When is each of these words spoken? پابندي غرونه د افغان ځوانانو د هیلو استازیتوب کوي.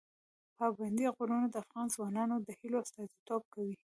پابندي 0.57 1.05
غرونه 1.15 1.45
د 1.49 1.55
افغان 1.63 1.87
ځوانانو 1.95 2.35
د 2.41 2.47
هیلو 2.59 2.77
استازیتوب 2.85 3.43
کوي. 3.53 3.75